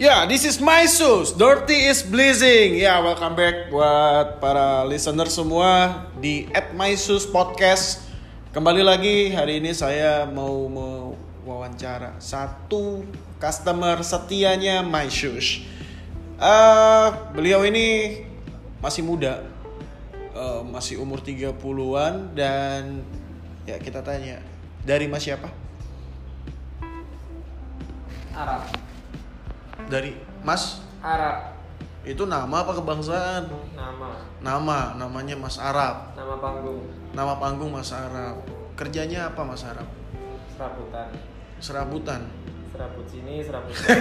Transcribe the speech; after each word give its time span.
Ya, 0.00 0.24
this 0.24 0.48
is 0.48 0.56
my 0.64 0.88
shoes. 0.88 1.36
Dirty 1.36 1.76
is 1.92 2.00
blazing. 2.00 2.80
Ya, 2.80 3.04
welcome 3.04 3.36
back 3.36 3.68
buat 3.68 4.40
para 4.40 4.88
listener 4.88 5.28
semua 5.28 6.08
di 6.16 6.48
at 6.56 6.72
my 6.72 6.96
shoes 6.96 7.28
podcast. 7.28 8.00
Kembali 8.56 8.80
lagi 8.80 9.28
hari 9.28 9.60
ini 9.60 9.76
saya 9.76 10.24
mau 10.24 10.72
mewawancara 10.72 12.16
satu 12.16 13.04
customer 13.36 14.00
setianya 14.00 14.80
my 14.80 15.04
shoes. 15.12 15.68
Eh, 16.40 17.08
beliau 17.36 17.60
ini 17.68 18.24
masih 18.80 19.04
muda, 19.04 19.44
Eh, 20.32 20.62
masih 20.64 20.96
umur 20.96 21.20
30-an 21.20 22.32
dan 22.32 23.04
ya 23.68 23.76
kita 23.76 24.00
tanya 24.00 24.40
dari 24.80 25.04
mas 25.04 25.28
siapa? 25.28 25.52
Arab. 28.32 28.89
Dari 29.90 30.14
Mas 30.46 30.78
Arab. 31.02 31.58
itu 32.00 32.24
nama 32.24 32.64
apa 32.64 32.72
kebangsaan? 32.72 33.44
Nama. 33.76 34.10
Nama, 34.40 34.78
namanya 34.96 35.36
Mas 35.36 35.58
Arab. 35.60 36.14
Nama 36.16 36.38
panggung. 36.40 36.80
Nama 37.12 37.34
panggung 37.36 37.74
Mas 37.74 37.90
Arab. 37.92 38.40
Kerjanya 38.72 39.28
apa 39.28 39.42
Mas 39.44 39.66
Arab? 39.66 39.84
Serabutan. 40.54 41.08
Serabutan. 41.60 42.22
Serabut 42.70 43.04
sini, 43.04 43.42
serabut 43.44 43.74
sini. 43.74 43.90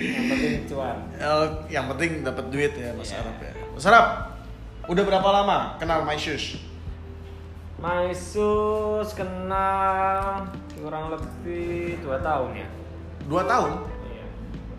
Yang 0.00 0.26
penting 0.28 0.54
cuan. 0.68 0.96
Yang 1.70 1.86
penting 1.94 2.10
dapat 2.20 2.44
duit 2.50 2.72
ya 2.74 2.90
Mas 2.92 3.08
Iya. 3.08 3.22
Arab 3.22 3.36
ya. 3.40 3.52
Mas 3.72 3.86
Arab, 3.86 4.06
udah 4.90 5.04
berapa 5.06 5.28
lama 5.30 5.58
kenal 5.78 6.04
My 6.04 6.18
Shoes? 6.18 6.60
Maisus 7.80 9.08
kenal 9.16 10.44
kurang 10.76 11.16
lebih 11.16 11.96
2 12.04 12.20
tahun 12.20 12.50
ya. 12.60 12.68
Dua 13.26 13.42
tahun? 13.44 13.72
Iya. 14.06 14.24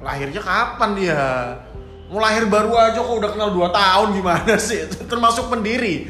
Lahirnya 0.02 0.42
kapan 0.42 0.89
dia? 0.97 1.22
Mau 2.11 2.20
lahir 2.20 2.44
baru 2.52 2.75
aja 2.75 3.00
kok 3.00 3.16
udah 3.23 3.31
kenal 3.31 3.56
dua 3.56 3.72
tahun 3.72 4.20
gimana 4.20 4.53
sih? 4.59 4.84
Termasuk 5.11 5.47
pendiri. 5.47 6.08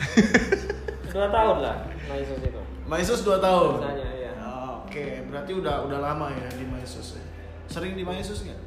2 1.10 1.26
tahun 1.26 1.56
lah 1.60 1.76
Maisus 2.08 2.38
itu. 2.40 2.60
Shoes 2.88 3.22
dua 3.22 3.38
tahun. 3.38 3.82
Biasanya 3.82 4.08
ya. 4.14 4.32
Oke, 4.82 5.22
berarti 5.30 5.52
udah 5.54 5.86
udah 5.86 5.98
lama 6.02 6.26
ya 6.34 6.48
di 6.54 6.64
Shoes 6.86 7.18
ya. 7.18 7.24
Sering 7.70 7.94
di 7.94 8.02
Shoes 8.02 8.42
nggak? 8.46 8.60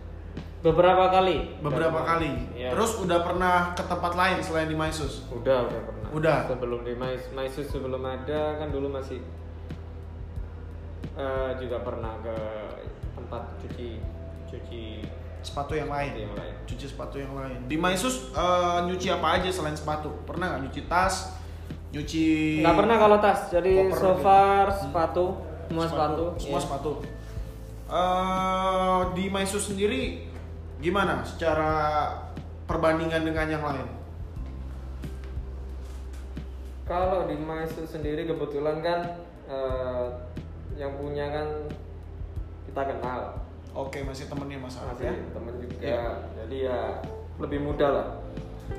Beberapa 0.64 1.12
kali. 1.12 1.60
Beberapa 1.60 2.08
kali. 2.08 2.32
Iya. 2.56 2.72
Terus 2.72 2.96
udah 3.04 3.20
pernah 3.20 3.76
ke 3.76 3.84
tempat 3.84 4.16
lain 4.16 4.40
selain 4.40 4.72
di 4.72 4.78
Maisus? 4.80 5.28
Udah, 5.28 5.68
udah 5.68 5.82
pernah. 5.84 6.08
Udah? 6.16 6.38
Sebelum 6.48 6.88
di 6.88 6.96
Mais, 6.96 7.20
Maisus 7.36 7.68
sebelum 7.68 8.00
ada 8.00 8.56
kan 8.56 8.72
dulu 8.72 8.88
masih 8.88 9.20
eh, 11.20 11.52
juga 11.60 11.84
pernah 11.84 12.16
ke 12.24 12.36
tempat 13.34 13.50
cuci 13.66 13.90
cuci 14.46 14.84
Sepatu 15.44 15.76
yang 15.76 15.92
lain. 15.92 16.16
yang 16.16 16.32
lain. 16.40 16.56
Cuci 16.64 16.88
sepatu 16.88 17.20
yang 17.20 17.36
lain. 17.36 17.68
Di 17.68 17.76
Maisus 17.76 18.32
eh, 18.32 18.78
nyuci 18.88 19.12
apa 19.12 19.36
aja 19.36 19.52
selain 19.52 19.76
sepatu? 19.76 20.08
Pernah 20.24 20.56
nggak 20.56 20.62
nyuci 20.70 20.82
tas? 20.88 21.36
Nyuci 21.92 22.64
Nggak 22.64 22.78
pernah 22.80 22.96
kalau 22.96 23.18
tas, 23.20 23.52
jadi 23.52 23.92
Koper 23.92 24.00
so 24.00 24.10
gitu. 24.16 24.24
far 24.24 24.66
sepatu, 24.72 25.26
semua 25.68 25.86
sepatu. 25.86 26.26
Semua 26.40 26.60
iya. 26.60 26.64
sepatu. 26.64 26.92
Eh, 27.92 29.00
di 29.20 29.26
Maisus 29.28 29.64
sendiri 29.68 30.32
gimana 30.80 31.28
secara 31.28 32.08
perbandingan 32.64 33.28
dengan 33.28 33.48
yang 33.52 33.64
lain? 33.68 33.88
Kalau 36.88 37.28
di 37.28 37.36
Maisus 37.36 37.92
sendiri 37.92 38.24
kebetulan 38.32 38.80
kan 38.80 39.00
eh, 39.52 40.08
yang 40.80 40.96
punya 40.96 41.28
kan 41.36 41.48
kita 42.66 42.82
kenal, 42.86 43.20
Oke, 43.74 44.00
masih 44.02 44.30
temennya 44.30 44.58
Mas 44.58 44.78
masih 44.78 45.10
ya? 45.10 45.14
temen 45.34 45.54
juga. 45.58 45.76
Iya. 45.82 46.06
Jadi 46.38 46.58
ya 46.64 46.80
lebih 47.36 47.60
mudah 47.60 47.90
lah 47.90 48.08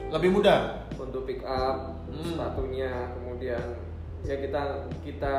Lebih 0.08 0.30
mudah. 0.32 0.86
untuk 0.94 1.26
pick 1.26 1.42
up 1.42 1.90
Hmm. 2.06 2.22
sepatunya, 2.30 3.10
kemudian 3.10 3.74
ya 4.22 4.38
kita 4.38 4.62
kita 5.02 5.34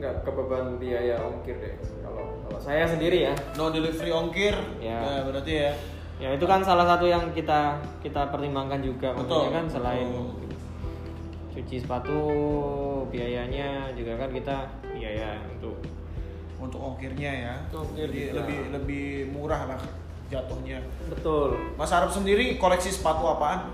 nggak 0.00 0.24
kebeban 0.24 0.80
biaya 0.80 1.20
ongkir 1.20 1.60
deh. 1.60 1.74
Kalau 2.00 2.24
kalau 2.40 2.56
saya 2.58 2.88
sendiri 2.88 3.20
ya, 3.22 3.34
No 3.54 3.68
delivery 3.68 4.08
ongkir. 4.10 4.56
Ya. 4.80 4.96
Ya, 4.96 5.20
berarti 5.22 5.52
ya. 5.60 5.72
ya 6.16 6.28
itu 6.32 6.44
kan 6.44 6.60
salah 6.60 6.84
satu 6.86 7.04
yang 7.04 7.28
kita 7.30 7.76
kita 8.00 8.28
pertimbangkan 8.28 8.80
juga 8.80 9.12
Betul, 9.12 9.52
kan 9.52 9.68
selain 9.68 10.08
betul. 10.08 10.48
cuci 11.50 11.76
sepatu 11.78 12.20
biayanya 13.08 13.92
juga 13.92 14.16
kan 14.16 14.28
kita 14.30 14.56
biaya 14.90 15.36
untuk 15.50 15.76
untuk 16.60 16.78
ongkirnya 16.78 17.32
ya. 17.32 17.54
Ongkir 17.70 18.06
Jadi 18.06 18.20
juga. 18.22 18.36
lebih 18.38 18.58
lebih 18.70 19.06
murah 19.30 19.64
lah 19.66 19.80
jatuhnya. 20.28 20.78
betul 21.08 21.58
Mas 21.74 21.90
Arab 21.90 22.08
sendiri 22.08 22.54
koleksi 22.54 22.88
sepatu 22.88 23.26
apaan? 23.26 23.72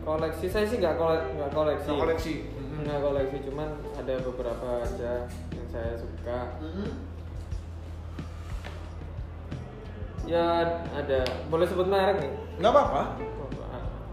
koleksi 0.00 0.46
saya 0.46 0.64
sih 0.64 0.78
nggak 0.78 0.96
kole 0.96 1.20
nggak 1.34 1.50
koleksi 1.50 1.84
Nggak 1.84 2.00
koleksi. 2.00 2.34
nggak 2.78 3.00
koleksi 3.02 3.36
cuman 3.44 3.68
ada 3.92 4.14
beberapa 4.22 4.68
aja 4.80 5.12
yang 5.50 5.66
saya 5.68 5.92
suka 5.94 6.38
ya 10.24 10.46
ada 10.90 11.20
boleh 11.48 11.64
sebut 11.64 11.86
merek 11.86 12.20
nih 12.20 12.32
Nggak 12.56 12.72
apa-apa. 12.72 13.02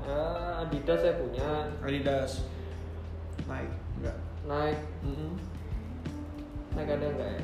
Eh, 0.05 0.61
Adidas 0.61 0.99
saya 0.99 1.17
punya 1.17 1.49
Adidas. 1.81 2.31
Naik. 3.45 3.71
Enggak. 3.97 4.17
Nike 4.45 4.83
Nike 6.75 6.91
ada 6.91 7.07
nggak 7.07 7.29
ya 7.31 7.41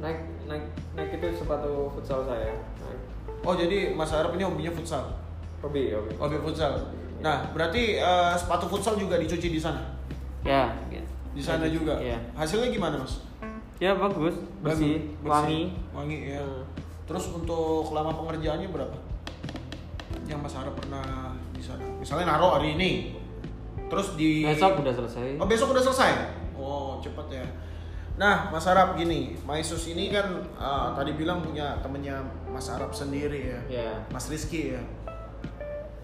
Nike 0.00 0.22
Nike 0.48 0.66
Nike 0.96 1.14
itu 1.20 1.26
sepatu 1.36 1.92
futsal 1.92 2.24
saya 2.24 2.56
Nike 2.80 3.04
Oh 3.40 3.56
jadi 3.56 3.96
Mas 3.96 4.12
Arab 4.12 4.36
ini 4.36 4.44
hobinya 4.44 4.68
futsal. 4.72 5.16
hobi 5.64 5.92
hobi 5.96 6.12
Hobi 6.20 6.36
futsal. 6.44 6.76
Nah 7.24 7.48
berarti 7.56 7.96
eh, 7.96 8.32
sepatu 8.36 8.68
futsal 8.68 9.00
juga 9.00 9.16
dicuci 9.16 9.48
di 9.48 9.60
sana. 9.60 9.80
ya 10.44 10.68
Di 11.30 11.40
sana 11.40 11.64
juga. 11.70 11.96
Iya. 12.00 12.18
Hasilnya 12.36 12.68
gimana 12.68 13.00
mas? 13.00 13.20
ya 13.80 13.96
bagus 13.96 14.36
bersih, 14.60 15.08
Bagus, 15.24 15.32
wangi 15.32 15.60
Wangi 15.96 16.18
ya. 16.36 16.44
Hmm. 16.44 16.68
Terus 17.08 17.32
untuk 17.32 17.88
lama 17.96 18.12
pengerjaannya 18.12 18.68
berapa? 18.68 18.92
Yang 20.28 20.40
Mas 20.46 20.54
Arab 20.54 20.76
pernah 20.76 21.32
di 21.56 21.64
sana. 21.64 21.80
Misalnya 21.96 22.36
naruh 22.36 22.60
hari 22.60 22.76
ini. 22.76 23.16
Terus 23.88 24.14
di 24.20 24.44
besok 24.46 24.84
udah 24.84 24.94
selesai 24.94 25.40
Oh 25.40 25.48
besok 25.48 25.72
udah 25.74 25.82
selesai? 25.82 26.10
Oh 26.54 27.00
cepet 27.00 27.40
ya. 27.40 27.46
Nah 28.20 28.52
Mas 28.52 28.68
Arab 28.68 29.00
gini, 29.00 29.32
Maisus 29.48 29.88
ini 29.88 30.12
kan 30.12 30.44
eh, 30.44 30.88
tadi 30.92 31.16
bilang 31.16 31.40
punya 31.40 31.80
temennya 31.80 32.20
Mas 32.52 32.68
Arab 32.68 32.92
sendiri 32.92 33.56
ya, 33.56 33.60
ya 33.80 33.90
Mas 34.12 34.28
Rizky 34.28 34.76
ya. 34.76 34.82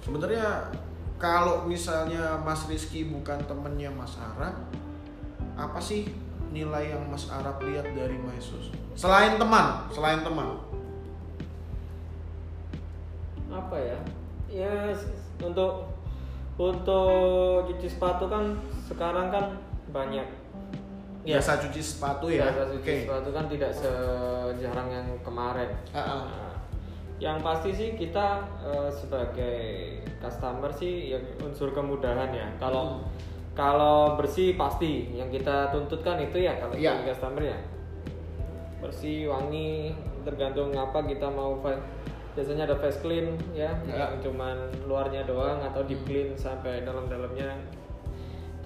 Sebenarnya 0.00 0.72
kalau 1.20 1.68
misalnya 1.68 2.40
Mas 2.40 2.64
Rizky 2.64 3.04
bukan 3.04 3.36
temennya 3.44 3.92
Mas 3.92 4.16
Arab, 4.16 4.56
apa 5.60 5.76
sih 5.76 6.08
nilai 6.56 6.96
yang 6.96 7.04
Mas 7.12 7.28
Arab 7.28 7.60
lihat 7.60 7.84
dari 7.92 8.16
Maisus? 8.16 8.72
Selain 8.96 9.36
teman, 9.36 9.84
selain 9.92 10.24
teman. 10.24 10.64
apa 13.56 13.76
ya 13.78 13.98
ya 14.52 14.74
untuk 15.40 15.88
untuk 16.60 17.64
cuci 17.64 17.88
sepatu 17.88 18.28
kan 18.28 18.56
sekarang 18.84 19.32
kan 19.32 19.56
banyak 19.90 20.24
Ya. 21.26 21.36
Biasa 21.36 21.58
cuci 21.58 21.82
sepatu 21.82 22.30
ya. 22.30 22.46
Biasa 22.46 22.62
cuci 22.70 22.78
Oke. 22.80 22.94
sepatu 23.02 23.28
kan 23.30 23.44
tidak 23.46 23.70
sejarang 23.74 24.88
yang 24.88 25.06
kemarin 25.20 25.70
Ah, 25.90 25.98
ah. 25.98 26.22
Nah, 26.22 26.54
yang 27.18 27.42
pasti 27.42 27.72
sih 27.72 27.88
kita 27.92 28.26
eh, 28.62 28.88
sebagai 28.88 29.56
customer 30.16 30.70
sih 30.70 31.10
ya 31.10 31.18
unsur 31.40 31.72
kemudahan 31.72 32.30
ya 32.30 32.46
kalau 32.56 33.00
Hmm. 33.00 33.08
kalau 33.52 34.14
bersih 34.14 34.52
pasti 34.52 35.10
yang 35.10 35.26
kita 35.26 35.72
tuntut 35.72 36.00
kan 36.00 36.20
itu 36.20 36.38
ya 36.38 36.54
kalau 36.56 36.76
sebagai 36.76 37.10
customer 37.10 37.42
ya 37.42 37.58
bersih 38.78 39.26
wangi 39.26 39.96
tergantung 40.22 40.70
apa 40.72 41.00
kita 41.02 41.26
mau 41.26 41.56
biasanya 42.36 42.68
ada 42.68 42.76
face 42.76 43.00
clean 43.00 43.32
ya 43.50 43.72
yang 43.88 44.20
cuman 44.20 44.54
luarnya 44.84 45.24
doang 45.24 45.56
atau 45.58 45.80
deep 45.82 46.04
clean 46.04 46.36
sampai 46.36 46.84
dalam-dalamnya 46.84 47.56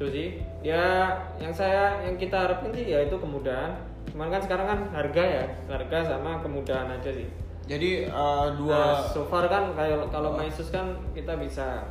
itu 0.01 0.07
sih 0.09 0.29
ya 0.65 1.13
yang 1.37 1.53
saya 1.53 2.01
yang 2.01 2.17
kita 2.17 2.33
harapkan 2.33 2.73
sih 2.73 2.89
ya 2.89 3.05
itu 3.05 3.21
kemudahan 3.21 3.77
cuman 4.09 4.33
kan 4.33 4.41
sekarang 4.41 4.67
kan 4.67 4.81
harga 4.97 5.21
ya 5.21 5.45
harga 5.69 6.17
sama 6.17 6.41
kemudahan 6.41 6.89
aja 6.89 7.13
sih 7.13 7.29
Jadi 7.71 8.03
eh, 8.03 8.47
dua 8.59 8.99
Nah, 8.99 9.07
so 9.07 9.23
far 9.31 9.47
kan 9.47 9.71
kalau 9.79 10.11
kalau. 10.11 10.31
Maisus 10.35 10.75
kan 10.75 10.91
kita 11.15 11.39
bisa 11.39 11.87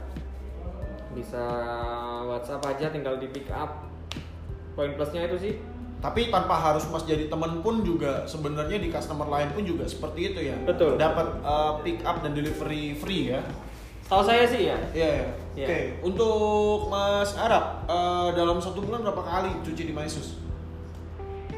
bisa 1.16 1.40
WhatsApp 2.28 2.68
aja 2.68 2.92
tinggal 2.92 3.16
di 3.16 3.32
pick 3.32 3.48
up. 3.48 3.88
Poin 4.76 4.92
plusnya 5.00 5.32
itu 5.32 5.40
sih. 5.40 5.54
Tapi 6.04 6.28
tanpa 6.32 6.56
harus 6.60 6.84
mas 6.92 7.08
jadi 7.08 7.32
temen 7.32 7.64
pun 7.64 7.80
juga 7.84 8.28
sebenarnya 8.28 8.76
di 8.76 8.92
customer 8.92 9.28
lain 9.32 9.56
pun 9.56 9.64
juga 9.64 9.88
seperti 9.88 10.36
itu 10.36 10.40
ya. 10.52 10.56
Betul. 10.68 11.00
Dapat 11.00 11.48
uh, 11.48 11.80
pick 11.80 12.04
up 12.04 12.20
dan 12.28 12.36
delivery 12.36 13.00
free 13.00 13.32
ya. 13.32 13.40
Tahu 14.10 14.22
saya 14.26 14.44
sih 14.44 14.66
ya. 14.66 14.78
Iya. 14.90 15.08
iya. 15.14 15.28
Iya. 15.56 15.66
Oke. 15.66 15.80
Untuk 16.04 16.90
Mas 16.90 17.32
Arab 17.36 17.86
uh, 17.86 18.34
dalam 18.34 18.58
satu 18.58 18.82
bulan 18.82 19.06
berapa 19.06 19.22
kali 19.22 19.52
cuci 19.62 19.84
di 19.86 19.94
Maisus? 19.94 20.42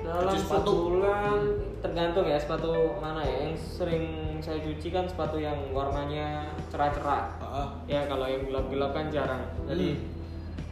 dalam 0.01 0.33
cuci 0.33 0.44
sepatu 0.44 0.71
sebulan 0.74 1.39
tergantung 1.80 2.25
ya 2.25 2.36
sepatu 2.36 2.74
mana 3.00 3.21
ya 3.21 3.48
yang 3.48 3.56
sering 3.56 4.03
saya 4.42 4.59
cuci 4.59 4.89
kan 4.89 5.06
sepatu 5.07 5.38
yang 5.38 5.56
warnanya 5.71 6.51
cerah-cerah 6.68 7.38
Ah, 7.38 7.45
ah. 7.45 7.68
ya 7.86 8.09
kalau 8.09 8.25
yang 8.25 8.44
gelap-gelap 8.44 8.92
kan 8.92 9.07
jarang 9.07 9.39
jadi 9.63 9.95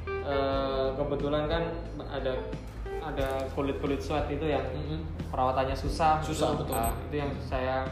Hmm. 0.09 0.25
eh, 0.25 0.87
kebetulan 0.97 1.45
kan 1.45 1.63
ada 2.03 2.33
ada 2.99 3.27
kulit-kulit 3.53 4.01
sweat 4.01 4.27
itu 4.27 4.43
yang 4.43 4.65
Mm-mm. 4.75 5.05
perawatannya 5.29 5.77
susah 5.77 6.19
Susah, 6.19 6.57
itu, 6.57 6.65
betul. 6.65 6.75
ah, 6.75 6.91
itu 7.07 7.15
yang 7.15 7.31
saya 7.39 7.85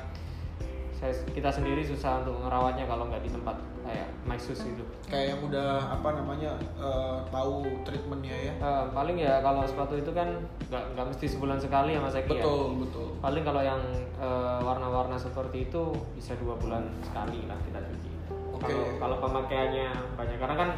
saya 0.92 1.14
kita 1.32 1.48
sendiri 1.48 1.86
susah 1.86 2.26
untuk 2.26 2.42
merawatnya 2.42 2.84
kalau 2.84 3.08
nggak 3.08 3.22
di 3.22 3.32
tempat 3.32 3.56
kayak 3.88 4.08
MySus 4.28 4.60
itu 4.68 4.84
kayak 5.08 5.26
yang 5.32 5.42
udah 5.48 5.80
apa 5.88 6.20
namanya 6.20 6.52
eh, 6.76 7.18
tahu 7.32 7.64
treatmentnya 7.88 8.36
ya? 8.36 8.54
Eh, 8.60 8.86
paling 8.92 9.16
ya 9.16 9.40
kalau 9.40 9.64
sepatu 9.64 9.96
itu 9.96 10.12
kan 10.12 10.44
nggak 10.68 10.84
nggak 10.94 11.06
mesti 11.08 11.26
sebulan 11.32 11.56
sekali 11.58 11.96
ya 11.96 12.04
Mas 12.04 12.20
Eki 12.20 12.28
ya? 12.28 12.44
Betul 12.44 12.62
betul. 12.84 13.08
Paling 13.24 13.44
kalau 13.48 13.62
yang 13.64 13.80
eh, 14.20 14.60
warna-warna 14.60 15.16
seperti 15.16 15.72
itu 15.72 15.96
bisa 16.14 16.36
dua 16.38 16.60
bulan 16.60 16.84
sekali 17.02 17.48
lah 17.48 17.56
kita 17.64 17.80
cuci. 17.80 18.12
Oke. 18.52 18.68
kalau 18.68 18.84
kalau 19.00 19.16
pemakaiannya 19.24 19.88
banyak. 20.20 20.38
Karena 20.38 20.56
kan 20.58 20.70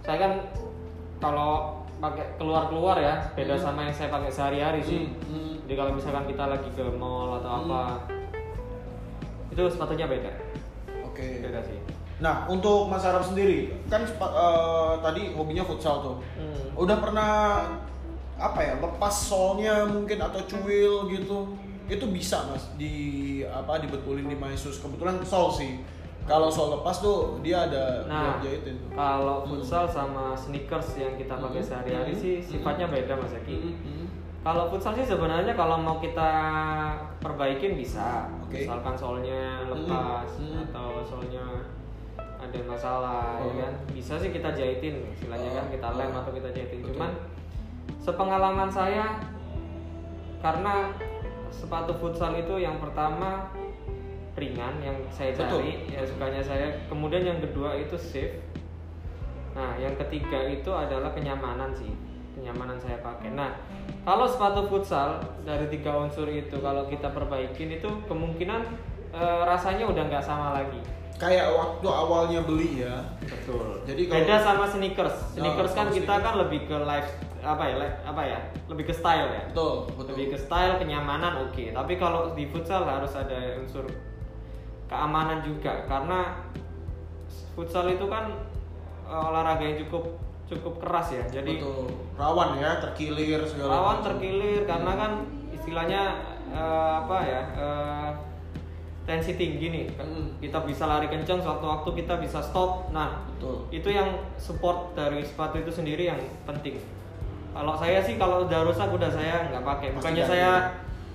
saya 0.00 0.16
kan 0.18 0.32
kalau 1.20 1.84
pakai 1.98 2.38
keluar-keluar 2.38 2.94
ya 2.96 3.18
beda 3.34 3.58
Hmm. 3.58 3.64
sama 3.68 3.80
yang 3.84 3.92
saya 3.92 4.08
pakai 4.08 4.30
sehari-hari 4.30 4.80
sih. 4.80 5.10
Hmm, 5.10 5.18
hmm. 5.28 5.54
jadi 5.66 5.74
kalau 5.76 5.92
misalkan 5.92 6.24
kita 6.24 6.44
lagi 6.46 6.70
ke 6.72 6.84
mall 6.94 7.36
atau 7.36 7.66
apa 7.66 7.80
itu 9.50 9.62
sepatunya 9.68 10.06
beda. 10.06 10.30
Oke. 11.04 11.42
Beda 11.42 11.58
sih 11.60 11.76
nah 12.18 12.46
untuk 12.46 12.86
Mas 12.86 13.02
Arab 13.02 13.22
sendiri 13.22 13.70
kan 13.86 14.02
eh, 14.02 14.92
tadi 14.98 15.32
hobinya 15.32 15.62
futsal 15.62 16.02
tuh 16.02 16.16
Hmm. 16.34 16.74
udah 16.76 16.96
pernah 16.98 17.30
apa 18.34 18.58
ya 18.60 18.74
lepas 18.76 19.10
solnya 19.12 19.82
mungkin 19.84 20.18
atau 20.18 20.38
cuil 20.44 21.06
gitu 21.08 21.54
itu 21.88 22.04
bisa 22.06 22.44
mas 22.44 22.70
di 22.74 22.94
apa 23.42 23.78
dibetulin 23.78 24.24
di 24.24 24.36
MySus 24.36 24.78
kebetulan 24.78 25.18
sol 25.22 25.48
sih 25.48 25.82
kalau 26.22 26.46
sol 26.46 26.76
lepas 26.76 26.98
tuh 26.98 27.40
dia 27.40 27.64
ada 27.64 28.04
Nah, 28.04 28.36
jahitin 28.38 28.76
kalau 28.92 29.42
futsal 29.42 29.88
sama 29.88 30.36
sneakers 30.36 30.94
yang 30.96 31.16
kita 31.16 31.34
pakai 31.34 31.58
Hmm. 31.58 31.66
sehari-hari 31.66 32.12
Hmm. 32.12 32.20
sih 32.20 32.34
sifatnya 32.38 32.86
beda 32.86 33.16
Mas 33.16 33.32
Eki. 33.32 33.56
Hmm, 33.56 33.74
hmm. 33.80 34.06
Kalau 34.38 34.68
futsal 34.68 34.92
sih 34.92 35.02
sebenarnya 35.02 35.50
kalau 35.52 35.80
mau 35.80 35.96
kita 35.96 36.30
perbaikin 37.18 37.74
bisa. 37.74 38.28
Oke. 38.40 38.62
Misalkan 38.62 38.94
solnya 38.94 39.64
lepas 39.66 40.28
Hmm, 40.36 40.52
hmm. 40.52 40.62
atau 40.68 40.88
solnya 41.02 41.44
ada 42.48 42.60
masalah 42.64 43.38
Oh. 43.38 43.52
ya 43.52 43.68
kan. 43.68 43.72
Bisa 43.92 44.16
sih 44.16 44.32
kita 44.32 44.56
jahitin 44.56 45.04
istilahnya 45.12 45.50
Oh, 45.52 45.56
kan 45.60 45.66
kita 45.68 45.88
lem 45.94 46.10
oh. 46.12 46.20
atau 46.24 46.32
kita 46.32 46.48
jahitin. 46.52 46.80
Betul. 46.80 46.90
Cuman 46.96 47.10
sepengalaman 48.00 48.70
saya 48.72 49.20
karena 50.40 50.94
sepatu 51.52 51.92
futsal 51.98 52.38
itu 52.38 52.60
yang 52.62 52.78
pertama 52.78 53.50
ringan 54.38 54.78
yang 54.80 54.94
saya 55.10 55.34
Betul. 55.34 55.60
cari 55.60 55.72
ya 55.90 56.02
sukanya 56.06 56.42
saya. 56.42 56.68
Kemudian 56.86 57.26
yang 57.26 57.38
kedua 57.42 57.74
itu 57.76 57.98
safe. 57.98 58.38
Nah, 59.58 59.74
yang 59.74 59.98
ketiga 59.98 60.46
itu 60.46 60.70
adalah 60.70 61.10
kenyamanan 61.10 61.74
sih. 61.74 61.90
Kenyamanan 62.38 62.78
saya 62.78 63.02
pakai. 63.02 63.34
Nah, 63.34 63.58
kalau 64.06 64.30
sepatu 64.30 64.70
futsal 64.70 65.18
dari 65.42 65.66
tiga 65.66 65.90
unsur 65.98 66.30
itu 66.30 66.54
kalau 66.62 66.86
kita 66.86 67.10
perbaikin 67.10 67.74
itu 67.74 67.90
kemungkinan 68.06 68.62
eh, 69.10 69.42
rasanya 69.42 69.90
udah 69.90 70.06
nggak 70.06 70.22
sama 70.22 70.54
lagi. 70.54 70.78
Kayak 71.16 71.46
waktu 71.50 71.86
awalnya 71.86 72.40
beli 72.42 72.82
ya 72.82 73.00
Betul. 73.24 73.80
Jadi 73.84 74.02
kalau- 74.06 74.16
beda 74.22 74.36
sama 74.38 74.64
sneakers. 74.66 75.16
Sneakers 75.32 75.72
kan 75.72 75.88
sama 75.88 75.96
kita 75.96 76.04
sneakers. 76.06 76.24
kan 76.24 76.34
lebih 76.36 76.60
ke 76.64 76.76
life 76.78 77.10
apa 77.38 77.64
ya? 77.64 77.76
apa 78.04 78.22
ya? 78.22 78.38
Lebih 78.66 78.84
ke 78.84 78.94
style 78.94 79.28
ya. 79.28 79.42
betul 79.48 79.88
betul 79.94 80.12
Lebih 80.14 80.26
ke 80.34 80.38
style, 80.38 80.74
kenyamanan 80.76 81.32
oke. 81.42 81.64
Tapi 81.70 81.92
kalau 81.96 82.34
di 82.34 82.44
futsal 82.46 82.82
harus 82.84 83.14
ada 83.14 83.38
unsur 83.56 83.86
keamanan 84.86 85.40
juga 85.40 85.84
karena 85.84 86.38
futsal 87.52 87.88
itu 87.88 88.06
kan 88.06 88.30
eh, 89.04 89.28
olahraga 89.28 89.64
yang 89.64 89.78
cukup 89.82 90.04
cukup 90.46 90.74
keras 90.78 91.12
ya. 91.12 91.24
Jadi 91.30 91.60
betul 91.60 91.88
rawan 92.14 92.56
ya 92.56 92.78
terkilir 92.78 93.42
segala 93.44 93.68
lawan 93.70 93.96
macam. 93.98 94.06
terkilir 94.12 94.64
karena 94.64 94.92
kan 94.94 95.10
istilahnya 95.50 96.02
eh, 96.50 96.92
apa 97.00 97.18
ya? 97.22 97.42
eh, 97.54 98.08
tensi 99.08 99.32
tinggi 99.34 99.66
nih. 99.66 99.84
Hmm. 99.96 100.36
Kita 100.36 100.60
bisa 100.62 100.84
lari 100.84 101.08
kencang 101.08 101.40
suatu 101.40 101.64
waktu 101.64 101.90
kita 101.96 102.20
bisa 102.20 102.38
stop. 102.38 102.92
Nah, 102.92 103.24
betul 103.26 103.64
itu 103.72 103.88
yang 103.88 104.12
support 104.36 104.92
dari 104.92 105.24
sepatu 105.24 105.56
itu 105.56 105.72
sendiri 105.72 106.04
yang 106.06 106.20
penting. 106.44 106.76
Kalau 107.48 107.72
saya 107.74 107.98
sih 107.98 108.14
kalau 108.14 108.44
udah 108.44 108.60
rusak 108.62 108.86
udah 108.86 109.08
saya 109.08 109.48
nggak 109.48 109.64
pakai. 109.64 109.86
Pasti 109.90 109.98
Bukannya 109.98 110.22
ganti. 110.22 110.32
saya 110.36 110.50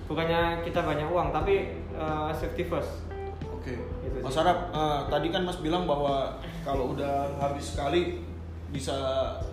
bukannya 0.04 0.40
kita 0.60 0.80
banyak 0.82 1.06
uang 1.06 1.28
tapi 1.30 1.54
eh, 1.94 2.30
safety 2.34 2.66
first. 2.66 3.06
Oke, 3.46 3.78
Gitu 4.02 4.18
Mas 4.20 4.34
sih. 4.34 4.42
Arab, 4.42 4.58
eh, 4.68 5.00
tadi 5.08 5.30
kan 5.30 5.46
Mas 5.46 5.62
bilang 5.62 5.86
bahwa 5.86 6.34
kalau 6.60 6.92
udah 6.92 7.30
habis 7.38 7.72
sekali 7.72 8.20
bisa 8.68 8.92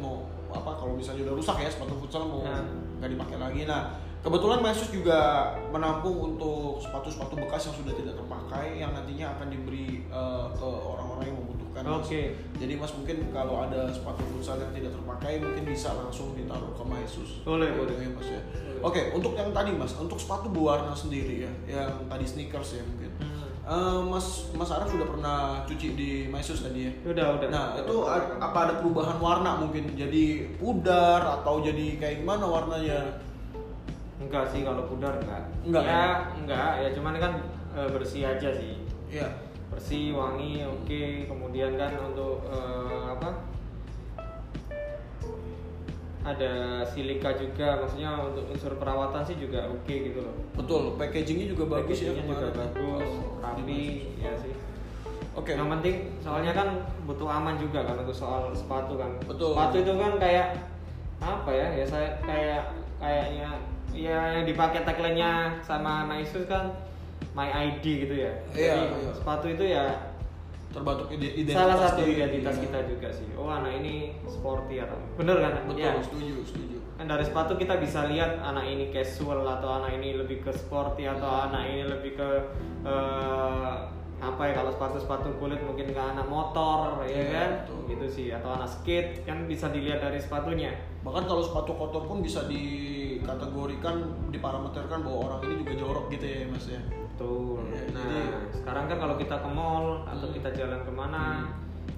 mau 0.02 0.26
apa 0.50 0.76
kalau 0.76 0.98
misalnya 0.98 1.30
udah 1.30 1.38
rusak 1.38 1.62
ya 1.62 1.70
sepatu 1.70 1.94
futsal 1.96 2.26
mau 2.26 2.42
Nah. 2.44 2.66
nggak 3.00 3.10
dipakai 3.14 3.38
lagi. 3.38 3.62
Nah, 3.64 4.01
kebetulan 4.22 4.60
Mesus 4.62 4.90
juga 4.94 5.52
menampung 5.74 6.34
untuk 6.34 6.78
sepatu-sepatu 6.78 7.36
bekas 7.42 7.70
yang 7.70 7.76
sudah 7.76 7.94
tidak 7.98 8.14
terpakai 8.18 8.78
yang 8.78 8.94
nantinya 8.94 9.34
akan 9.38 9.48
diberi 9.50 10.06
eh, 10.08 10.46
ke 10.54 10.68
orang-orang 10.68 11.26
yang 11.34 11.38
membutuhkan. 11.42 11.82
Oke. 11.98 12.38
Jadi 12.62 12.74
Mas 12.78 12.94
mungkin 12.94 13.18
kalau 13.34 13.66
ada 13.66 13.90
sepatu 13.90 14.22
futsal 14.30 14.62
yang 14.62 14.74
tidak 14.74 14.94
terpakai 14.94 15.42
mungkin 15.42 15.64
bisa 15.66 15.90
langsung 15.98 16.38
ditaruh 16.38 16.72
ke 16.78 16.84
Mesus. 16.86 17.42
Boleh, 17.42 17.74
boleh. 17.74 17.98
Ya, 17.98 18.10
Mas 18.14 18.28
ya. 18.30 18.42
Oke, 18.82 19.14
untuk 19.14 19.34
yang 19.38 19.50
tadi 19.54 19.74
Mas, 19.74 19.94
untuk 19.98 20.18
sepatu 20.18 20.50
berwarna 20.50 20.94
sendiri 20.94 21.46
ya, 21.46 21.52
yang 21.70 22.06
tadi 22.10 22.26
sneakers 22.26 22.78
ya 22.78 22.84
mungkin. 22.86 23.14
Eh, 23.62 24.00
mas 24.10 24.50
Mas 24.58 24.74
Araf 24.74 24.90
sudah 24.90 25.06
pernah 25.06 25.62
cuci 25.70 25.94
di 25.94 26.10
MySus 26.28 26.66
tadi 26.66 26.90
ya. 26.90 26.92
Udah, 27.06 27.38
udah. 27.38 27.48
Nah 27.54 27.66
itu 27.78 27.96
a- 28.10 28.42
apa 28.42 28.58
ada 28.68 28.74
perubahan 28.82 29.22
warna 29.22 29.62
mungkin 29.62 29.94
jadi 29.94 30.50
pudar 30.58 31.22
atau 31.40 31.62
jadi 31.62 32.02
kayak 32.02 32.26
gimana 32.26 32.42
warnanya? 32.42 33.22
Enggak 34.32 34.48
sih 34.48 34.64
kalau 34.64 34.88
pudar 34.88 35.20
enggak. 35.20 35.44
Enggak, 35.68 35.84
ya, 35.84 35.92
ya? 35.92 36.08
enggak 36.40 36.72
ya 36.80 36.90
cuman 36.96 37.14
kan 37.20 37.34
eh, 37.76 37.90
bersih 37.92 38.24
aja 38.24 38.50
sih. 38.56 38.80
Iya. 39.12 39.28
Bersih, 39.68 40.16
wangi, 40.16 40.64
oke. 40.64 41.04
Kemudian 41.28 41.76
kan 41.76 41.92
untuk 42.00 42.48
eh, 42.48 43.04
apa? 43.12 43.44
Ada 46.22 46.86
silika 46.88 47.34
juga, 47.36 47.82
maksudnya 47.84 48.14
untuk 48.24 48.46
unsur 48.56 48.78
perawatan 48.80 49.26
sih 49.28 49.36
juga 49.36 49.68
oke 49.68 49.92
gitu 49.92 50.24
loh. 50.24 50.36
Betul. 50.56 50.96
Packagingnya 50.96 51.52
juga 51.52 51.76
bagus 51.76 52.00
ya. 52.00 52.16
Packagingnya 52.16 52.32
juga 52.32 52.48
kemarin. 52.48 52.60
bagus, 52.64 53.12
Oh, 53.12 53.44
rapi, 53.44 53.84
ya 54.16 54.32
sih. 54.40 54.54
Oke. 55.36 55.60
Yang 55.60 55.70
penting 55.76 55.96
soalnya 56.24 56.56
kan 56.56 56.68
butuh 57.04 57.28
aman 57.28 57.60
juga 57.60 57.84
kan 57.84 58.00
untuk 58.00 58.16
soal 58.16 58.48
sepatu 58.56 58.96
kan. 58.96 59.12
Betul. 59.28 59.60
Sepatu 59.60 59.76
itu 59.84 59.94
kan 60.00 60.14
kayak 60.24 60.48
apa 61.20 61.52
ya? 61.52 61.68
Ya 61.76 61.86
saya 61.90 62.10
kayak 62.24 62.80
kayaknya 63.02 63.50
ya 63.94 64.20
dipakai 64.42 64.82
tagline-nya 64.82 65.32
sama 65.62 66.06
Naisus 66.06 66.46
kan 66.46 66.72
My 67.32 67.48
ID 67.48 67.84
gitu 68.02 68.16
ya. 68.18 68.32
Iya, 68.52 68.74
Jadi 68.76 68.86
iya. 68.98 69.12
sepatu 69.14 69.46
itu 69.48 69.64
ya 69.66 69.86
Terbentuk 70.70 71.12
ide- 71.12 71.36
identitas 71.38 71.60
salah 71.60 71.78
satu 71.82 72.00
diri. 72.02 72.16
identitas 72.18 72.56
Iya. 72.56 72.64
kita 72.64 72.80
juga 72.88 73.08
sih. 73.10 73.28
Oh 73.34 73.48
anak 73.48 73.72
ini 73.78 73.94
sporty 74.24 74.80
atau 74.80 74.96
bener 75.16 75.38
kan? 75.38 75.54
Betul. 75.66 75.80
Iya. 75.80 75.92
Setuju. 76.02 76.36
Setuju. 76.44 76.78
Kan 76.96 77.06
dari 77.08 77.24
sepatu 77.24 77.54
kita 77.56 77.76
bisa 77.78 78.06
lihat 78.06 78.40
anak 78.40 78.66
ini 78.66 78.88
casual 78.90 79.44
atau 79.44 79.70
anak 79.74 79.92
ini 79.94 80.16
lebih 80.16 80.40
ke 80.40 80.52
sporty 80.52 81.04
atau 81.04 81.28
anak 81.46 81.66
ini 81.66 81.84
lebih 81.86 82.16
ke 82.16 82.30
eh, 82.86 83.74
apa 84.22 84.42
ya 84.44 84.54
kalau 84.54 84.70
sepatu-sepatu 84.70 85.34
kulit 85.36 85.58
mungkin 85.60 85.88
ke 85.88 85.98
anak 85.98 86.24
motor 86.26 87.02
ya 87.02 87.10
Iya, 87.10 87.24
kan 87.28 87.50
betul. 87.60 87.80
gitu 87.90 88.06
sih 88.08 88.28
atau 88.30 88.54
anak 88.54 88.70
skate 88.70 89.24
kan 89.24 89.44
bisa 89.46 89.68
dilihat 89.68 89.98
dari 90.00 90.18
sepatunya 90.18 90.72
Bahkan 91.02 91.26
kalau 91.26 91.42
sepatu 91.42 91.74
kotor 91.74 92.06
pun 92.06 92.22
bisa 92.22 92.46
dikategorikan, 93.22 93.96
diparameterkan 94.30 95.00
bahwa 95.02 95.20
orang 95.30 95.40
ini 95.46 95.54
juga 95.62 95.74
jorok 95.78 96.06
gitu 96.10 96.26
ya 96.26 96.42
mas 96.48 96.66
ya. 96.68 96.82
betul 96.82 97.62
Iya, 97.70 97.82
nah 97.94 98.02
jadi- 98.04 98.34
sekarang 98.52 98.86
kan 98.88 98.98
kalau 98.98 99.16
kita 99.16 99.36
ke 99.38 99.50
mall 99.50 99.86
atau 100.04 100.26
Hmm. 100.26 100.36
kita 100.36 100.50
jalan 100.52 100.82
ke 100.82 100.92
mana 100.92 101.24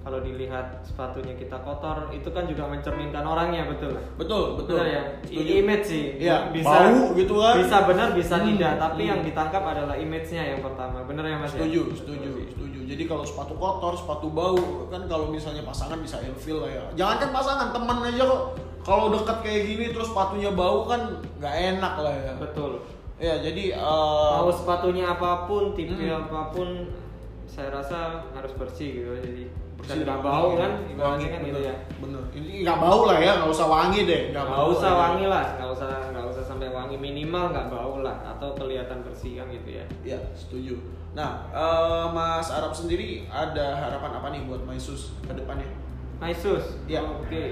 kalau 0.03 0.19
dilihat 0.19 0.83
sepatunya 0.83 1.31
kita 1.33 1.55
kotor 1.57 2.11
itu 2.11 2.27
kan 2.27 2.43
juga 2.43 2.67
mencerminkan 2.67 3.23
orangnya 3.23 3.63
betul 3.65 3.95
Betul. 4.19 4.59
Betul. 4.59 4.75
Benar 4.75 4.87
ya, 4.89 5.03
Setuju. 5.23 5.51
Image 5.57 5.85
sih. 5.85 6.05
Iya, 6.19 6.51
bisa 6.51 6.75
bau 6.83 7.15
gitu 7.15 7.33
kan. 7.39 7.55
Bisa 7.55 7.77
benar, 7.83 8.07
bisa 8.11 8.35
Hmm, 8.35 8.47
tidak. 8.51 8.73
Tapi 8.77 9.01
hmm. 9.01 9.09
yang 9.09 9.19
ditangkap 9.23 9.63
adalah 9.63 9.95
image-nya 9.95 10.43
yang 10.45 10.59
pertama. 10.59 11.03
Benar 11.03 11.23
ya 11.23 11.37
mas? 11.39 11.51
ya? 11.51 11.63
Setuju, 11.63 11.81
setuju, 11.95 12.31
setuju. 12.45 12.79
Jadi 12.83 13.03
kalau 13.05 13.23
sepatu 13.23 13.55
kotor, 13.55 13.95
sepatu 13.95 14.27
bau, 14.29 14.59
kan 14.87 15.07
kalau 15.07 15.31
misalnya 15.31 15.63
pasangan 15.63 15.95
bisa 15.97 16.19
ilfil 16.21 16.59
lah 16.59 16.69
ya. 16.69 16.83
Jangan 16.93 17.15
kan 17.17 17.29
pasangan, 17.31 17.67
teman 17.71 17.97
aja 18.03 18.23
kok. 18.23 18.43
Kalau 18.83 19.09
dekat 19.09 19.37
kayak 19.41 19.61
gini 19.65 19.85
terus 19.89 20.11
sepatunya 20.11 20.51
bau 20.51 20.83
kan 20.83 21.01
nggak 21.39 21.55
enak 21.73 21.93
lah 21.97 22.13
ya. 22.13 22.33
Betul. 22.35 22.83
Ya 23.15 23.39
jadi 23.39 23.71
Mau 23.79 24.51
sepatunya 24.51 25.07
apa 25.07 25.47
pun, 25.47 25.71
tipe 25.71 25.95
Hmm. 25.95 26.27
apa 26.27 26.51
pun, 26.51 26.91
saya 27.47 27.71
rasa 27.71 28.19
harus 28.31 28.51
bersih 28.53 28.89
gitu. 28.99 29.11
Jadi 29.15 29.43
bersih 29.79 30.03
dan 30.03 30.05
nggak 30.05 30.19
bau 30.21 30.49
kan, 30.59 30.71
Wangi, 30.93 31.27
kan 31.31 31.39
gitu 31.41 31.59
ya. 31.63 31.75
Bener. 32.03 32.19
Ini 32.35 32.67
nggak 32.67 32.79
bau 32.79 33.01
lah 33.07 33.17
ya, 33.17 33.31
nggak 33.39 33.51
usah 33.51 33.67
wangi 33.67 34.03
deh. 34.03 34.21
Nggak 34.35 34.47
bau 34.51 34.67
usah 34.69 34.83
lah 34.83 34.91
ya. 34.91 34.99
wangi 34.99 35.25
lah, 35.31 35.45
nggak 35.55 35.69
usah 35.71 35.89
nggak 36.11 36.25
usah 36.27 36.43
sampai 36.43 36.67
wangi 36.67 36.95
minimal 36.99 37.45
nggak 37.49 37.67
bau 37.71 38.03
lah 38.03 38.17
atau 38.27 38.51
kelihatan 38.53 38.99
bersih 39.01 39.39
kan 39.39 39.47
gitu 39.47 39.79
ya 39.79 39.85
Ya, 40.03 40.19
setuju. 40.35 40.75
Nah, 41.13 41.47
eh, 41.53 42.05
Mas 42.11 42.49
Arab 42.49 42.73
sendiri 42.73 43.23
ada 43.29 43.77
harapan 43.77 44.11
apa 44.17 44.27
nih 44.33 44.41
buat 44.43 44.65
Maisus 44.65 45.13
ke 45.23 45.31
depannya? 45.31 45.69
Maisus 46.19 46.75
Ya. 46.85 46.99
oke 46.99 47.43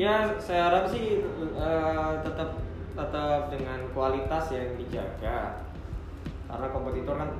ya 0.00 0.40
saya 0.40 0.72
harap 0.72 0.84
sih 0.88 1.20
eh, 1.56 2.12
tetap 2.24 2.56
tetap 2.92 3.40
dengan 3.52 3.80
kualitas 3.92 4.44
yang 4.52 4.76
dijaga. 4.76 5.64
Karena 6.48 6.66
kompetitor 6.68 7.16
kan 7.16 7.30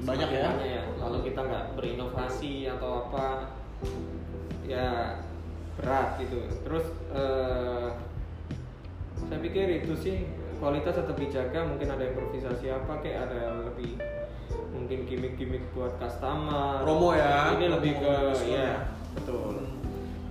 banyak 0.00 0.28
ya. 0.32 0.42
banyak 0.56 0.84
kalau 0.96 1.18
kita 1.22 1.40
nggak 1.44 1.66
berinovasi 1.76 2.66
atau 2.66 3.06
apa 3.06 3.54
ya 4.66 5.18
berat 5.78 6.18
gitu. 6.22 6.38
Terus 6.66 6.86
eh, 7.14 7.88
saya 9.20 9.38
pikir 9.38 9.84
itu 9.84 9.94
sih 9.94 10.16
kualitas 10.58 10.98
tetap 10.98 11.16
dijaga. 11.18 11.66
Mungkin 11.66 11.88
ada 11.90 12.04
improvisasi 12.10 12.66
apa 12.70 12.98
kayak 13.02 13.30
ada 13.30 13.36
yang 13.38 13.56
lebih 13.70 13.98
mungkin 14.74 15.06
gimmick-gimmick 15.06 15.62
buat 15.74 15.94
customer. 16.02 16.82
Promo 16.82 17.14
ya, 17.14 17.54
ini 17.54 17.66
lebih 17.70 17.92
ke 18.02 18.14
ya. 18.50 18.58
ya. 18.58 18.72
betul. 19.14 19.54
Nah. 19.54 19.79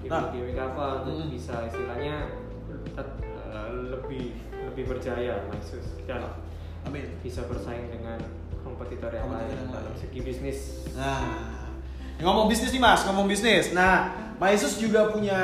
Gimmick-gimmick 0.09 0.57
apa 0.57 0.85
untuk 0.99 1.13
Hmm. 1.15 1.29
bisa 1.29 1.55
istilahnya 1.63 2.15
tet- 2.91 3.21
eh, 3.21 3.69
lebih 3.93 4.33
lebih 4.65 4.83
berjaya 4.87 5.45
Maxus 5.45 6.01
dan 6.03 6.25
Amin. 6.81 7.05
bisa 7.21 7.45
bersaing 7.45 7.89
dengan 7.89 8.17
kompetitor 8.59 9.09
yang 9.09 9.29
Kompetitor 9.29 9.57
lain 9.61 9.73
dalam 9.73 9.93
segi 9.93 10.19
bisnis 10.19 10.59
Nah, 10.93 11.21
ngomong 12.19 12.51
bisnis 12.51 12.71
nih 12.75 12.81
Mas, 12.83 13.01
ngomong 13.07 13.27
bisnis. 13.27 13.71
Nah, 13.71 14.11
Maisus 14.39 14.79
juga 14.79 15.11
punya 15.11 15.35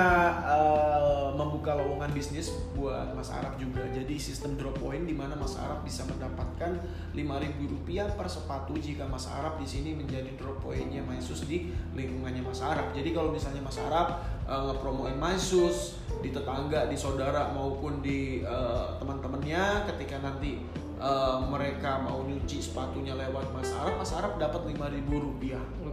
eh, 0.47 1.27
membuka 1.35 1.75
lowongan 1.75 2.15
bisnis 2.15 2.47
buat 2.79 3.11
Mas 3.11 3.27
Arab 3.27 3.59
juga. 3.59 3.83
Jadi 3.91 4.15
sistem 4.15 4.55
drop 4.55 4.79
point 4.79 5.03
di 5.03 5.11
mana 5.11 5.35
Mas 5.35 5.59
Arab 5.59 5.83
bisa 5.83 6.07
mendapatkan 6.07 6.79
Rp5.000 7.11 8.15
per 8.15 8.27
sepatu 8.31 8.71
jika 8.79 9.03
Mas 9.03 9.27
Arab 9.27 9.59
di 9.59 9.67
sini 9.67 9.91
menjadi 9.99 10.31
drop 10.39 10.63
pointnya 10.63 11.03
Maisus 11.03 11.43
di 11.43 11.75
lingkungannya 11.91 12.39
Mas 12.39 12.63
Arab. 12.63 12.95
Jadi 12.95 13.11
kalau 13.11 13.35
misalnya 13.35 13.59
Mas 13.59 13.75
Arab 13.83 14.23
eh, 14.47 14.61
ngepromoin 14.71 15.19
Maisus 15.19 15.99
di 16.23 16.31
tetangga, 16.31 16.87
di 16.87 16.95
saudara 16.95 17.51
maupun 17.51 17.99
di 17.99 18.47
eh, 18.47 18.87
teman-temannya 19.03 19.91
ketika 19.91 20.23
nanti 20.23 20.63
eh, 21.03 21.37
mereka 21.51 21.99
mau 21.99 22.23
nyuci 22.23 22.63
sepatunya 22.63 23.11
lewat 23.19 23.51
Mas 23.51 23.75
Arab, 23.75 23.99
Mas 23.99 24.15
Arab 24.15 24.39
dapat 24.39 24.71
Rp5.000 24.71 25.11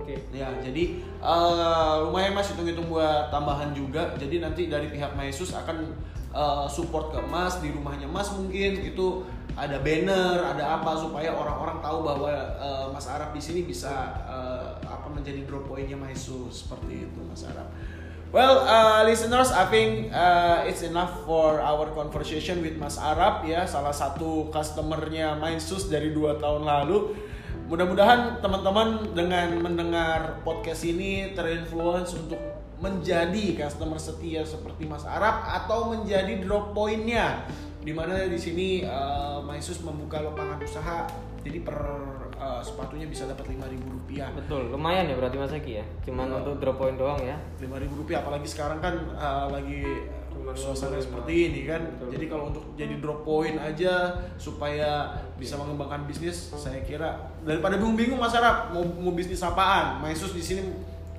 oke 0.02 0.14
Ya, 0.34 0.50
jadi 0.58 0.98
eh, 1.00 1.94
lumayan 2.02 2.34
mas 2.34 2.50
hitung-hitung 2.50 2.90
buat 2.90 3.30
tambahan 3.30 3.70
juga. 3.70 4.12
Jadi 4.18 4.42
nanti 4.42 4.66
dari 4.66 4.90
pihak 4.90 5.14
Maesus 5.14 5.54
akan 5.54 5.94
eh, 6.34 6.66
support 6.66 7.14
ke 7.14 7.20
Mas 7.30 7.62
di 7.62 7.70
rumahnya 7.70 8.10
Mas 8.10 8.34
mungkin 8.34 8.82
itu 8.82 9.22
ada 9.52 9.84
banner, 9.84 10.40
ada 10.40 10.80
apa 10.80 10.96
supaya 10.96 11.28
orang-orang 11.30 11.78
tahu 11.84 11.98
bahwa 12.02 12.32
eh, 12.58 12.86
Mas 12.90 13.06
Arab 13.06 13.30
di 13.30 13.42
sini 13.42 13.62
bisa 13.62 14.18
eh, 14.26 14.68
apa 14.82 15.06
menjadi 15.06 15.46
drop 15.46 15.70
pointnya 15.70 15.96
Maesus 15.96 16.66
seperti 16.66 17.06
itu 17.06 17.20
Mas 17.22 17.46
Arab. 17.46 17.70
Well, 18.32 18.64
uh, 18.64 19.04
listeners, 19.04 19.52
I 19.52 19.68
think 19.68 20.08
uh, 20.08 20.64
it's 20.64 20.80
enough 20.80 21.28
for 21.28 21.60
our 21.60 21.92
conversation 21.92 22.64
with 22.64 22.80
Mas 22.80 22.96
Arab 22.96 23.44
ya, 23.44 23.68
salah 23.68 23.92
satu 23.92 24.48
customernya 24.48 25.36
Maesus 25.36 25.92
dari 25.92 26.16
dua 26.16 26.40
tahun 26.40 26.64
lalu. 26.64 27.12
Mudah-mudahan 27.72 28.44
teman-teman 28.44 29.16
dengan 29.16 29.48
mendengar 29.64 30.44
podcast 30.44 30.84
ini 30.84 31.32
terinfluence 31.32 32.12
untuk 32.12 32.36
menjadi 32.76 33.64
customer 33.64 33.96
setia 33.96 34.44
seperti 34.44 34.84
Mas 34.84 35.08
Arab 35.08 35.40
atau 35.48 35.88
menjadi 35.88 36.36
drop 36.44 36.76
pointnya. 36.76 37.48
Di 37.80 37.96
mana 37.96 38.28
di 38.28 38.36
sini 38.36 38.84
uh, 38.84 39.40
Maisus 39.40 39.80
membuka 39.80 40.20
lapangan 40.20 40.60
usaha, 40.60 41.08
jadi 41.40 41.64
per 41.64 41.80
uh, 42.36 42.60
sepatunya 42.60 43.08
bisa 43.08 43.24
dapat 43.24 43.48
lima 43.48 43.64
ribu 43.64 43.88
rupiah. 43.88 44.28
betul 44.36 44.68
lumayan 44.68 45.08
ya 45.08 45.16
berarti 45.16 45.36
Mas 45.40 45.56
Eki 45.56 45.72
ya 45.80 45.84
cuman 46.04 46.28
Iya. 46.28 46.36
untuk 46.44 46.54
drop 46.60 46.76
point 46.76 47.00
doang 47.00 47.20
ya 47.24 47.40
lima 47.58 47.80
ribu 47.80 48.04
rupiah 48.04 48.20
apalagi 48.20 48.46
sekarang 48.52 48.84
kan 48.84 48.94
uh, 49.16 49.48
lagi 49.48 49.82
suasana 50.56 50.98
25. 50.98 51.06
seperti 51.06 51.34
ini 51.48 51.60
kan. 51.68 51.82
Betul. 51.96 52.08
jadi 52.16 52.24
kalau 52.30 52.44
untuk 52.52 52.64
jadi 52.78 52.94
drop 52.98 53.20
point 53.26 53.56
aja 53.58 54.22
supaya 54.40 55.20
bisa 55.36 55.58
mengembangkan 55.60 56.08
bisnis 56.08 56.52
saya 56.56 56.80
kira 56.82 57.32
daripada 57.42 57.76
bingung-bingung 57.76 58.18
mas 58.18 58.32
Arab 58.32 58.72
mau, 58.72 58.84
mau 58.84 59.12
bisnis 59.12 59.42
apaan? 59.44 60.00
Maisus 60.00 60.32
di 60.32 60.42
sini 60.42 60.62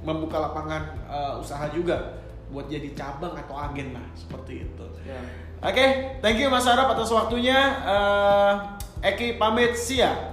membuka 0.04 0.42
lapangan 0.42 0.84
uh, 1.08 1.34
usaha 1.40 1.70
juga 1.72 2.20
buat 2.52 2.70
jadi 2.70 2.94
cabang 2.94 3.34
atau 3.34 3.56
agen 3.58 3.96
lah 3.98 4.06
seperti 4.18 4.68
itu. 4.68 4.86
Ya. 5.06 5.20
Oke 5.64 6.20
thank 6.20 6.42
you 6.42 6.50
mas 6.50 6.66
Arab 6.66 6.92
atas 6.94 7.14
waktunya. 7.14 7.58
Uh, 7.86 8.54
Eki 9.04 9.36
pamit 9.36 9.76
siap 9.76 10.33